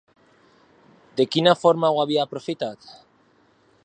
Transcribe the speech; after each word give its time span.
De 1.21 1.27
quina 1.35 1.53
forma 1.65 1.93
ho 1.97 2.01
havia 2.05 2.25
aprofitat? 2.25 2.91